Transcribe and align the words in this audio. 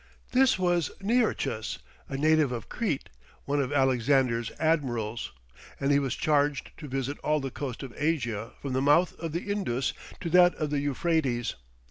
This 0.31 0.57
was 0.57 0.89
Nearchus, 0.99 1.77
a 2.09 2.17
native 2.17 2.51
of 2.51 2.69
Crete, 2.69 3.09
one 3.45 3.61
of 3.61 3.71
Alexander's 3.71 4.51
admirals, 4.57 5.31
and 5.79 5.91
he 5.91 5.99
was 5.99 6.15
charged 6.15 6.71
to 6.77 6.87
visit 6.87 7.19
all 7.19 7.39
the 7.39 7.51
coast 7.51 7.83
of 7.83 7.93
Asia 7.95 8.53
from 8.59 8.73
the 8.73 8.81
mouth 8.81 9.13
of 9.19 9.31
the 9.31 9.41
Indus 9.51 9.93
to 10.21 10.31
that 10.31 10.55
of 10.55 10.71
the 10.71 10.79
Euphrates. 10.79 11.53